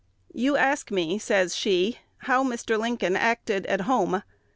"You 0.33 0.57
ask 0.57 0.89
me," 0.89 1.19
says 1.19 1.55
she, 1.55 1.99
"how 2.25 2.43
Mr. 2.43 2.75
Lincoln 2.75 3.15
acted 3.15 3.67
at 3.67 3.81
home. 3.81 4.23